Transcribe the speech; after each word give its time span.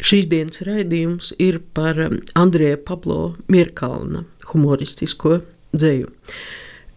Šīs 0.00 0.28
dienas 0.30 0.62
raidījums 0.64 1.34
ir 1.42 1.60
par 1.76 1.98
um, 2.00 2.20
Andrija 2.38 2.78
Pablo 2.80 3.34
Mirkalna 3.52 4.24
humoristisko 4.52 5.40
dzēju. 5.76 6.08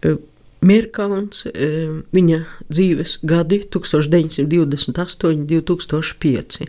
Uh, 0.04 0.16
Mirkalns, 0.64 1.44
um, 1.50 2.00
viņa 2.16 2.40
dzīves 2.70 3.18
gadi 3.28 3.60
1928, 3.68 5.44
2005. 5.50 6.64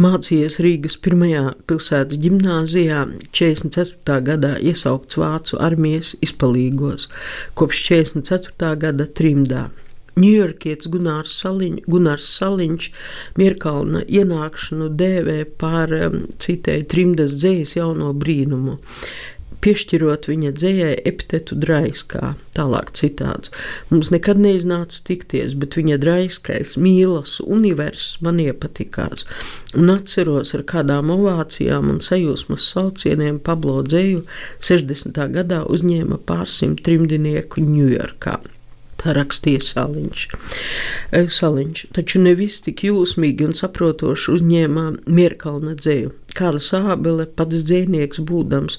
Mācījies 0.00 0.56
Rīgas 0.64 0.94
pirmajā 1.02 1.42
pilsētas 1.68 2.20
gimnājā, 2.22 3.02
44. 3.36 4.20
gadā 4.24 4.54
iesaukts 4.62 5.18
Vācu 5.20 5.58
armijas 5.60 6.14
izpalīgos, 6.24 7.10
kopš 7.58 7.82
44. 7.90 8.70
gada 8.86 9.08
trimdā. 9.18 9.66
Ņujorkietis 10.18 10.90
Gunārs, 10.92 11.34
Saliņ, 11.42 11.80
Gunārs 11.90 12.28
Saliņš 12.38 12.90
Mirkalna 13.38 14.02
ienākšanu 14.06 14.90
dēvē 15.00 15.42
par, 15.60 15.94
um, 15.94 16.24
citēju, 16.42 16.88
trimdas 16.90 17.36
dzējas 17.38 17.76
jauno 17.78 18.14
brīnumu 18.16 18.80
piešķirot 19.64 20.28
viņa 20.30 20.52
dzējai 20.56 20.92
epitetu 21.08 21.56
draiskā. 21.60 22.34
Tālāk 22.56 22.92
citāts. 22.96 23.52
Mums 23.92 24.10
nekad 24.14 24.40
neiznāca 24.40 25.02
tikties, 25.06 25.56
bet 25.60 25.76
viņa 25.78 25.98
draiskais 26.02 26.76
mīlas 26.80 27.38
universs 27.44 28.18
man 28.24 28.40
iepatikās. 28.42 29.26
Un 29.78 29.92
atceros 29.94 30.54
ar 30.56 30.64
kādām 30.72 31.12
ovācijām 31.14 31.92
un 31.92 32.00
sajūsmas 32.04 32.70
saucieniem 32.74 33.40
Pablo 33.44 33.80
dzēju 33.86 34.24
60. 34.70 35.20
gadā 35.36 35.62
uzņēma 35.68 36.22
pārsimt 36.28 36.84
trimdinieku 36.86 37.64
Ņujorkā. 37.66 38.40
Tā 39.00 39.14
rakstīja 39.16 39.62
Saliņš. 39.64 40.24
E, 41.16 41.22
Saliņš 41.32 41.86
taču 41.96 42.20
nevis 42.20 42.58
tik 42.66 42.84
jūsmīgi 42.84 43.46
un 43.48 43.54
saprotoši 43.56 44.34
uzņēmā 44.36 44.86
Mierkalna 45.08 45.76
dzēju. 45.78 46.12
Kāla 46.36 46.60
Sābele, 46.62 47.24
pats 47.26 47.64
dzēnieks, 47.66 48.20
būdams 48.28 48.76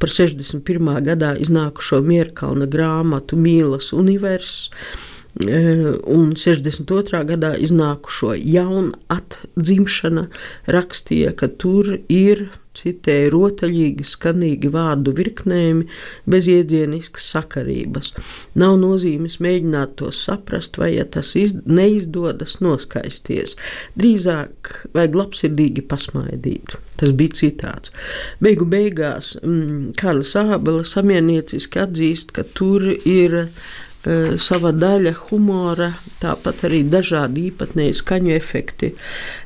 par 0.00 0.12
61. 0.14 0.92
gadā 1.08 1.34
iznākušo 1.42 2.00
Mierkalna 2.06 2.70
grāmatu 2.70 3.36
Mīlas 3.36 3.90
universs, 3.96 4.70
e, 4.70 5.13
un 5.34 6.34
62. 6.38 7.24
gadā 7.26 7.54
iznākušo 7.58 8.36
jaunu 8.38 8.92
atdzimšana 9.10 10.28
rakstīja, 10.70 11.32
ka 11.34 11.48
tur 11.58 11.96
ir 12.08 12.50
citēja 12.74 13.30
rotaļīgi, 13.30 14.06
skanīgi 14.06 14.70
vārdu 14.74 15.14
virknējumi, 15.14 15.86
bez 16.30 16.48
iedieniskas 16.50 17.26
sakarības. 17.34 18.12
Nav 18.58 18.76
nozīmes 18.82 19.38
mēģināt 19.42 19.96
to 20.00 20.10
saprast, 20.14 20.78
vai, 20.78 20.92
ja 20.96 21.04
tas 21.06 21.34
iz, 21.38 21.54
neizdodas, 21.66 22.58
noskaisties. 22.64 23.54
Drīzāk 23.98 24.72
vajag 24.94 25.18
labsirdīgi 25.20 25.86
pasmaidīt. 25.90 26.76
Tas 26.98 27.14
bija 27.14 27.38
citāts. 27.40 27.94
Beigu 28.42 28.66
beigās 28.70 29.34
mm, 29.42 29.94
Kārlis 29.98 30.34
Ābela 30.38 30.86
samienieciski 30.86 31.82
atzīst, 31.82 32.34
ka 32.34 32.46
tur 32.54 32.86
ir 32.90 33.40
Eh, 33.44 33.93
sava 34.04 34.70
daļa 34.76 35.14
humora, 35.28 35.90
tāpat 36.20 36.64
arī 36.68 36.82
dažādi 36.92 37.48
īpatnēji 37.50 37.96
skaņu 38.00 38.34
efekti. 38.36 38.92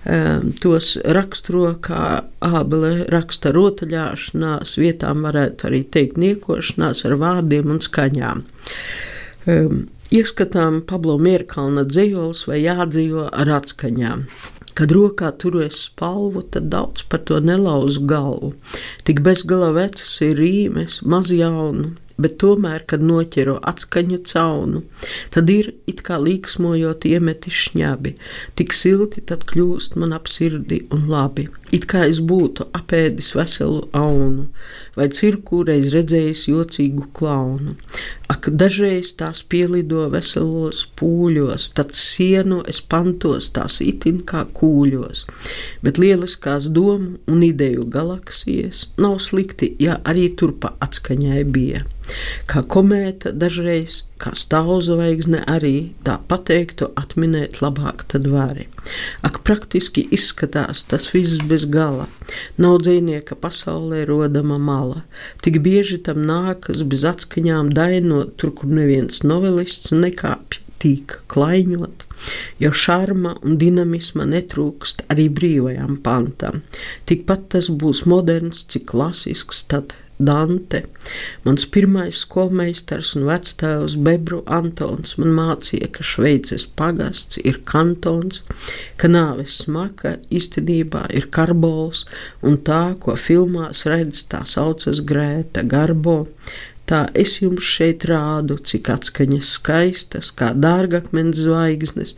Eh, 0.04 0.40
tos 0.62 0.96
raksturo 1.04 1.74
kā 1.84 2.24
ābele 2.44 3.06
raksta 3.12 3.52
rotaļāšanās, 3.54 4.76
vietām 4.80 5.22
varētu 5.26 5.70
arī 5.70 5.84
teikt 5.84 6.18
niekošanās 6.18 7.04
ar 7.06 7.18
vārdiem 7.22 7.70
un 7.74 7.82
skaņām. 7.84 8.44
Eh, 9.46 9.68
ieskatām 10.10 10.82
Pablo 10.86 11.18
Mierkalna 11.18 11.84
dzējols 11.84 12.46
vai 12.48 12.62
jādzīvo 12.64 13.28
ar 13.32 13.52
atskaņām. 13.60 14.26
Kad 14.78 14.92
rokā 14.94 15.32
turos 15.38 15.88
spalvu, 15.88 16.44
tad 16.50 16.68
daudz 16.70 17.02
par 17.10 17.24
to 17.26 17.40
nelauzu 17.40 18.04
galvu. 18.06 18.52
Tik 19.04 19.24
bezgala 19.26 19.72
vecas 19.74 20.20
ir 20.22 20.36
rīmes, 20.38 21.00
maz 21.02 21.32
jaunu, 21.34 21.96
bet 22.18 22.36
tomēr, 22.42 22.82
kad 22.90 23.02
noķero 23.04 23.58
atskaņu 23.70 24.18
caunu, 24.28 24.82
tad 25.34 25.50
ir 25.52 25.70
it 25.90 26.02
kā 26.06 26.18
līksmojot 26.22 27.06
iemeti 27.08 27.52
šņabi, 27.54 28.14
tik 28.58 28.74
silti 28.76 29.22
tad 29.30 29.46
kļūst 29.48 29.94
man 30.00 30.16
ap 30.16 30.30
sirdi 30.30 30.82
un 30.94 31.06
labi, 31.12 31.46
it 31.74 31.86
kā 31.90 32.04
es 32.10 32.18
būtu 32.18 32.68
apēdis 32.76 33.34
veselu 33.38 33.84
aunu, 33.96 34.48
vai 34.98 35.08
cirkūreiz 35.14 35.92
redzējis 35.94 36.48
jocīgu 36.50 37.10
klaunu. 37.14 37.76
Ak, 38.28 38.50
dažreiz 38.60 39.14
tās 39.16 39.40
pielido 39.40 40.02
veselos 40.12 40.82
pūļos, 41.00 41.70
tad 41.78 41.94
sienu 41.96 42.58
es 42.68 42.82
pantos 42.84 43.48
tās 43.56 43.78
itin 43.80 44.18
kā 44.28 44.42
kūļos, 44.58 45.22
bet 45.84 46.00
lieliskās 46.02 46.68
domu 46.76 47.16
un 47.24 47.46
ideju 47.46 47.86
galaksijas 47.94 48.84
nav 49.00 49.16
slikti, 49.24 49.70
ja 49.80 49.96
arī 50.04 50.28
turpa 50.36 50.74
atskaņai 50.84 51.46
bija. 51.56 51.86
Kā 52.48 52.60
komēta 52.74 53.32
dažreiz, 53.32 54.02
kā 54.22 54.32
stāvzvaigzne 54.36 55.44
arī 55.50 55.92
tā 56.06 56.18
pateiktu 56.30 56.90
atminēt 56.98 57.60
labāk 57.62 58.04
tad 58.12 58.26
vari. 58.30 58.66
Ak, 59.26 59.40
praktiski 59.46 60.04
izskatās 60.14 60.84
tas 60.90 61.08
viss 61.14 61.42
bez 61.50 61.66
gala. 61.70 62.08
Nav 62.60 62.80
dzīvnieka 62.84 63.38
pasaulē 63.40 64.04
rodama 64.08 64.58
mala. 64.58 65.04
Tik 65.44 65.60
bieži 65.64 66.00
tam 66.04 66.24
nākas 66.28 66.82
bez 66.82 67.06
atskaņām 67.08 67.72
dainot, 67.74 68.34
tur, 68.40 68.54
kur 68.58 68.72
neviens 68.80 69.22
novelists 69.24 69.94
nekāpj 69.94 70.64
tīk 70.82 71.16
klaiņot, 71.32 72.04
jo 72.62 72.70
šarma 72.70 73.34
un 73.42 73.58
dinamisma 73.60 74.26
netrūkst 74.30 75.06
arī 75.12 75.28
brīvajām 75.34 75.98
pantam. 76.04 76.62
Tikpat 77.10 77.48
tas 77.54 77.70
būs 77.82 78.04
moderns, 78.10 78.64
cik 78.70 78.86
klasisks, 78.92 79.64
tad 79.70 79.94
Dante. 80.18 80.82
Mans 81.44 81.66
pirmais 81.74 82.20
skolmeistars 82.24 83.14
un 83.18 83.26
vectēvs 83.28 83.96
Bebru 84.04 84.40
Antons 84.58 85.14
man 85.20 85.34
mācīja, 85.36 85.90
ka 85.94 86.06
Šveices 86.06 86.66
pagasts 86.78 87.40
ir 87.44 87.60
kantons, 87.68 88.42
ka 88.98 89.10
nāves 89.10 89.60
smaka 89.64 90.16
īstenībā 90.34 91.06
ir 91.14 91.28
karbols, 91.34 92.04
un 92.42 92.58
tā, 92.66 92.82
ko 93.02 93.14
filmās 93.14 93.84
redz, 93.86 94.24
tā 94.30 94.42
saucas 94.46 95.04
Grēta 95.06 95.62
Garbo. 95.62 96.24
Tā 96.88 97.02
es 97.20 97.36
jums 97.42 97.68
šeit 97.68 98.06
rādu, 98.08 98.56
cik 98.64 98.88
atskaņas 98.94 99.52
skaistas, 99.58 100.32
kā 100.32 100.54
dārgakmens 100.56 101.44
zvaigznes 101.44 102.14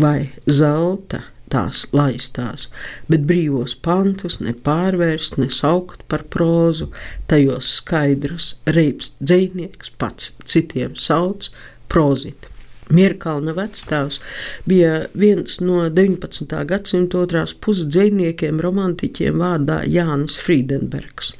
vai 0.00 0.30
zelta 0.48 1.20
tās 1.54 1.84
laistās, 1.96 2.68
bet 3.10 3.26
brīvos 3.28 3.76
pantus 3.86 4.40
nepārvērst, 4.42 5.38
nesaukt 5.40 6.02
par 6.10 6.26
prózu, 6.34 6.90
tajos 7.30 7.76
skaidrs, 7.80 8.54
reips 8.78 9.12
dzēnieks 9.22 9.94
pats 9.98 10.34
citiem 10.50 10.98
sauc 10.98 11.48
prozit. 11.88 12.50
Mierkalna 12.92 13.54
vecstāvs 13.56 14.18
bija 14.68 15.06
viens 15.16 15.56
no 15.64 15.86
19. 15.88 16.50
gadsimta 16.68 17.22
otrās 17.22 17.54
puses 17.56 17.88
dzīsniekiem, 17.94 18.60
romantiķiem 18.60 19.40
vārdā 19.40 19.80
Jānis 19.88 20.36
Friedenbergs. 20.40 21.32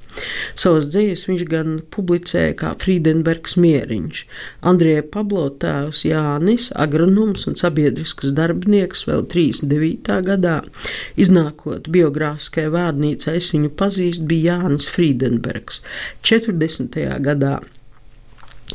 Savas 0.58 0.88
dzējas 0.93 1.25
viņš 1.28 1.44
gan 1.50 1.76
publicēja 1.94 2.55
kā 2.61 2.72
Friedenbergs 2.81 3.56
mieriņš. 3.61 4.22
Andrija 4.70 5.05
Pablo 5.14 5.46
tēvs 5.62 6.05
Jānis, 6.08 6.70
agronoms 6.87 7.49
un 7.50 7.58
sabiedrisks 7.61 8.34
darbinieks 8.37 9.06
vēl 9.08 9.26
39. 9.34 10.20
gadā, 10.28 10.56
iznākot 11.20 11.90
biogrāfiskajā 11.94 12.72
vārnīcā, 12.75 13.37
es 13.40 13.52
viņu 13.55 13.72
pazīstu, 13.78 14.28
bija 14.31 14.58
Jānis 14.61 14.90
Friedenbergs. 14.93 15.81
40. 16.22 17.00
gadā 17.25 17.58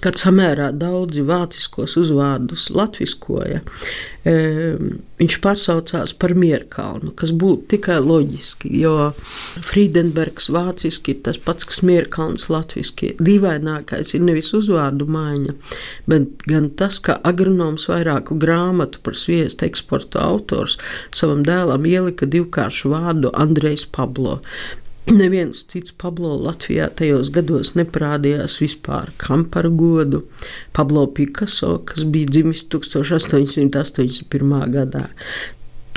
kad 0.03 0.19
samērā 0.19 0.69
daudzi 0.75 1.23
vāciskos 1.27 1.95
uzvārdus 1.99 2.69
latviskoja, 2.75 3.59
e, 4.27 4.33
viņš 5.19 5.37
pārsaucās 5.43 6.13
par 6.19 6.33
Mierkalnu, 6.39 7.11
kas 7.19 7.33
būtu 7.35 7.67
tikai 7.75 7.99
loģiski, 8.03 8.71
jo 8.81 9.11
Friedenbergs 9.69 10.49
vāciski 10.55 11.15
ir 11.15 11.21
tas 11.27 11.39
pats, 11.43 11.67
kas 11.67 11.81
Mierkalns 11.85 12.47
latviski. 12.51 13.13
Dīvainākais 13.19 14.15
ir 14.15 14.25
nevis 14.27 14.53
uzvārdu 14.57 15.09
maiņa, 15.11 15.55
bet 16.11 16.45
gan 16.47 16.69
tas, 16.79 17.01
ka 17.03 17.19
agronoms 17.27 17.89
vairāku 17.91 18.39
grāmatu 18.39 19.03
par 19.03 19.17
sviestu 19.19 19.67
eksporta 19.67 20.23
autors 20.23 20.79
savam 21.15 21.43
dēlam 21.47 21.87
ielika 21.87 22.29
divkāršu 22.29 22.93
vārdu 22.95 23.33
Andrejs 23.35 23.87
Pablo. 23.91 24.39
Neviens 25.07 25.63
cits 25.71 25.93
Pablo 25.95 26.35
Latvijā 26.37 26.89
tajos 26.99 27.29
gados 27.33 27.71
neparādījās 27.77 28.59
vispār 28.61 29.09
kam 29.17 29.45
par 29.49 29.69
godu. 29.69 30.23
Pablo 30.75 31.07
Picasso, 31.07 31.79
kas 31.85 32.03
bija 32.03 32.27
dzimis 32.29 32.69
1881. 32.69 34.71
gadā, 34.75 35.09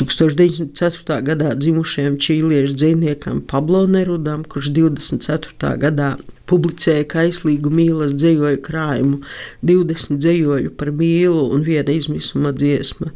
1904. 0.00 1.20
gadā 1.26 1.52
dzimušajam 1.58 2.16
čīliešu 2.16 2.76
dzīsniekam 2.78 3.42
Pablo 3.46 3.84
Nerudam, 3.86 4.44
kurš 4.48 4.70
24. 4.78 5.74
gadā 5.82 6.14
publicēja 6.48 7.04
kaislīgu 7.12 7.70
mīlas 7.72 8.14
dzējoļu 8.16 8.62
krājumu, 8.64 9.20
20 9.68 10.22
dzējoļu 10.22 10.72
par 10.80 10.92
mīlu 10.96 11.44
un 11.54 11.64
viena 11.66 11.92
izmisuma 11.92 12.54
dziesma. 12.56 13.12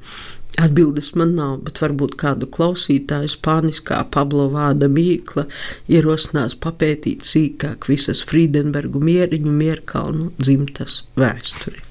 Atbildes 0.56 1.11
man 1.20 1.35
nav, 1.37 1.58
bet 1.67 1.81
varbūt 1.82 2.14
kādu 2.20 2.49
klausītāju 2.56 3.29
spāniskā 3.29 3.99
Pablo 4.14 4.47
vārda 4.55 4.88
mīkla 4.88 5.44
ierosinās 5.93 6.56
papētīt 6.64 7.29
sīkāk 7.29 7.91
visas 7.93 8.25
Friedenbergu 8.31 9.03
mieriņu 9.05 9.53
mierkalnu 9.61 10.31
dzimtas 10.41 11.03
vēsturi. 11.20 11.85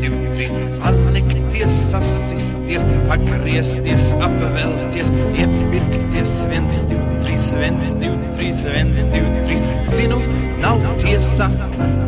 stūri, 0.00 0.46
palikties, 0.80 1.74
sasisties, 1.90 2.84
pagriezties, 3.08 4.12
apvelties, 4.24 5.10
iepirkties, 5.36 6.34
viens, 6.50 6.82
divi, 6.88 7.18
trīs, 7.24 7.50
viens, 7.60 7.90
divi, 8.00 8.30
trīs, 8.38 8.62
viens, 8.64 9.00
divi, 9.12 9.32
trīs. 9.48 9.92
Zinu, 9.96 10.20
nav 10.62 10.80
tiesa. 11.02 11.50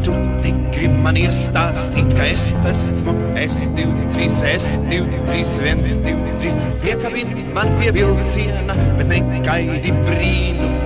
Tu 0.02 0.14
tik 0.42 0.60
gribi 0.74 1.02
man 1.04 1.18
iestāstīt, 1.18 2.14
ka 2.16 2.28
es 2.30 2.48
esmu 2.72 3.14
S23, 3.38 4.30
S23, 4.56 5.42
123. 5.56 6.54
Piekabini 6.82 7.50
man 7.54 7.76
pie 7.80 7.92
vilciena, 7.94 8.78
bet 8.98 9.12
negaidi 9.12 9.94
brīnumu 10.06 10.81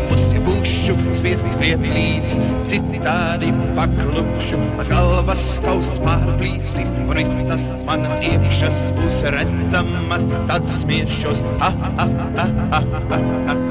tad 10.49 10.67
smiešos. 10.67 11.43
Ha, 11.59 11.71
ha, 11.71 12.07
ha, 12.37 12.47
ha, 12.71 12.81
ha, 13.11 13.19
ha. 13.47 13.66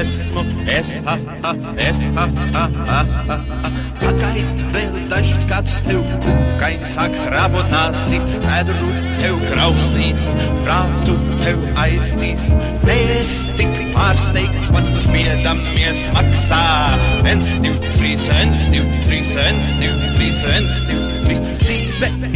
esmu, 0.00 0.44
es 0.68 1.00
ha, 1.06 1.16
ha, 1.42 1.52
es 1.76 2.00
ha, 2.16 2.26
ha, 2.52 2.64
ha, 2.88 3.00
ha, 3.28 3.38
ha. 3.62 3.70
Pagaid 4.00 4.60
vēl 4.74 4.96
dažus 5.10 5.46
gadus 5.48 5.78
tev, 5.86 6.02
kaini 6.60 6.88
sāks 6.90 7.24
rabotnāsi, 7.32 8.20
medru 8.44 8.90
tev 9.20 9.40
grauzīs, 9.48 10.22
prātu 10.66 11.16
tev 11.44 11.64
aizstīs. 11.86 12.50
Mēs 12.84 13.34
tik 13.58 13.72
pārsteigts, 13.96 14.70
pats 14.74 14.92
tu 14.92 15.04
smiedamies 15.08 16.06
maksā. 16.16 16.62
Viens, 17.26 17.56
div, 17.64 17.80
trīs, 17.96 18.28
viens, 18.30 18.68
div, 18.74 18.88
trīs, 19.08 19.34
viens, 19.40 19.74
div, 19.80 20.00
trīs, 20.18 20.44
viens, 20.50 20.82
div, 20.90 21.06
trīs. 21.26 21.44
Dzīve 21.66 22.35